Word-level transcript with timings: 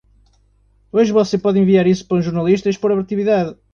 Hoje 0.91 1.11
você 1.13 1.37
pode 1.37 1.59
enviar 1.59 1.85
isso 1.85 2.07
para 2.07 2.17
um 2.17 2.21
jornalista 2.23 2.67
e 2.67 2.71
expor 2.71 2.91
a 2.91 2.99
atividade. 2.99 3.55